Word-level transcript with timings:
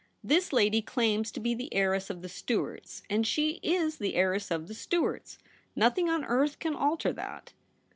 'This 0.33 0.51
lady 0.51 0.81
claims 0.81 1.29
to 1.29 1.39
be 1.39 1.53
the 1.53 1.71
heiress 1.71 2.09
of 2.09 2.23
the 2.23 2.27
Stuarts, 2.27 3.03
and 3.07 3.27
she 3.27 3.59
is 3.61 3.97
the 3.99 4.15
heiress 4.15 4.49
of 4.49 4.67
the 4.67 4.73
Stuarts. 4.73 5.37
Nothing 5.75 6.09
on 6.09 6.25
earth 6.25 6.57
can 6.57 6.73
alter 6.73 7.13
that.' 7.13 7.53